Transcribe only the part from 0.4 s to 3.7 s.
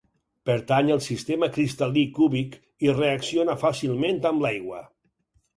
Pertany al sistema cristal·lí cúbic i reacciona